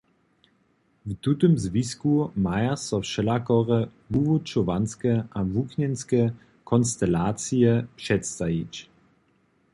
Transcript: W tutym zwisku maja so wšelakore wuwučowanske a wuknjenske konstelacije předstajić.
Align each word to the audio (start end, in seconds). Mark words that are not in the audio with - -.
W 1.05 1.15
tutym 1.21 1.57
zwisku 1.65 2.31
maja 2.45 2.73
so 2.85 2.97
wšelakore 3.05 3.79
wuwučowanske 4.11 5.13
a 5.37 5.39
wuknjenske 5.53 6.21
konstelacije 6.71 7.71
předstajić. 7.97 8.75